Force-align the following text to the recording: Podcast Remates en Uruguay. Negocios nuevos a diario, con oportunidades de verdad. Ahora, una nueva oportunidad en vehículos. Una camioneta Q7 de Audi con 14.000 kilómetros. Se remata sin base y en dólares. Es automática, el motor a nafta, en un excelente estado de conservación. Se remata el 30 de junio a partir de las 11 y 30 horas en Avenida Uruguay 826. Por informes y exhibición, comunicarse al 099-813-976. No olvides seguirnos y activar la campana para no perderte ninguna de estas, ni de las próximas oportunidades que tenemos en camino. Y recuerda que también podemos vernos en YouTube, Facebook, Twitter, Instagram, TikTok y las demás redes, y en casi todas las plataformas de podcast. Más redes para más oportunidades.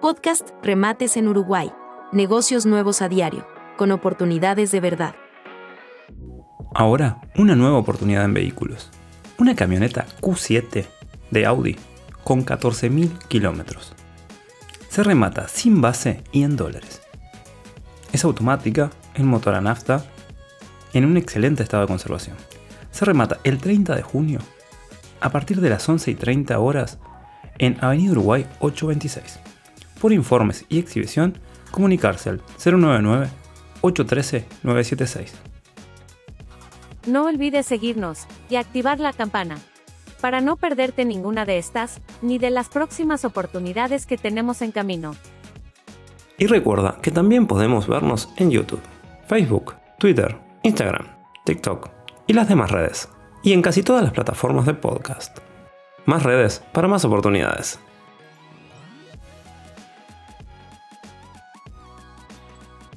Podcast 0.00 0.48
Remates 0.62 1.18
en 1.18 1.28
Uruguay. 1.28 1.70
Negocios 2.10 2.64
nuevos 2.64 3.02
a 3.02 3.10
diario, 3.10 3.46
con 3.76 3.92
oportunidades 3.92 4.70
de 4.70 4.80
verdad. 4.80 5.14
Ahora, 6.74 7.20
una 7.36 7.54
nueva 7.54 7.76
oportunidad 7.76 8.24
en 8.24 8.32
vehículos. 8.32 8.90
Una 9.36 9.54
camioneta 9.54 10.06
Q7 10.22 10.86
de 11.30 11.44
Audi 11.44 11.76
con 12.24 12.46
14.000 12.46 13.10
kilómetros. 13.28 13.92
Se 14.88 15.02
remata 15.02 15.48
sin 15.48 15.82
base 15.82 16.24
y 16.32 16.44
en 16.44 16.56
dólares. 16.56 17.02
Es 18.10 18.24
automática, 18.24 18.88
el 19.16 19.24
motor 19.24 19.54
a 19.54 19.60
nafta, 19.60 20.06
en 20.94 21.04
un 21.04 21.18
excelente 21.18 21.62
estado 21.62 21.82
de 21.82 21.88
conservación. 21.88 22.38
Se 22.90 23.04
remata 23.04 23.38
el 23.44 23.58
30 23.58 23.96
de 23.96 24.02
junio 24.02 24.38
a 25.20 25.28
partir 25.28 25.60
de 25.60 25.68
las 25.68 25.86
11 25.86 26.10
y 26.10 26.14
30 26.14 26.58
horas 26.58 26.98
en 27.58 27.76
Avenida 27.84 28.12
Uruguay 28.12 28.46
826. 28.60 29.59
Por 30.00 30.12
informes 30.12 30.64
y 30.68 30.78
exhibición, 30.78 31.38
comunicarse 31.70 32.30
al 32.30 32.40
099-813-976. 33.82 35.30
No 37.06 37.26
olvides 37.26 37.66
seguirnos 37.66 38.26
y 38.48 38.56
activar 38.56 38.98
la 39.00 39.12
campana 39.12 39.58
para 40.20 40.40
no 40.40 40.56
perderte 40.56 41.04
ninguna 41.04 41.44
de 41.44 41.58
estas, 41.58 42.00
ni 42.22 42.38
de 42.38 42.50
las 42.50 42.68
próximas 42.68 43.24
oportunidades 43.24 44.06
que 44.06 44.18
tenemos 44.18 44.62
en 44.62 44.72
camino. 44.72 45.14
Y 46.38 46.46
recuerda 46.46 46.98
que 47.02 47.10
también 47.10 47.46
podemos 47.46 47.86
vernos 47.86 48.28
en 48.36 48.50
YouTube, 48.50 48.80
Facebook, 49.26 49.74
Twitter, 49.98 50.38
Instagram, 50.62 51.06
TikTok 51.44 51.90
y 52.26 52.32
las 52.32 52.48
demás 52.48 52.70
redes, 52.70 53.08
y 53.42 53.52
en 53.52 53.62
casi 53.62 53.82
todas 53.82 54.02
las 54.02 54.12
plataformas 54.12 54.66
de 54.66 54.74
podcast. 54.74 55.38
Más 56.06 56.22
redes 56.22 56.62
para 56.72 56.88
más 56.88 57.04
oportunidades. 57.04 57.78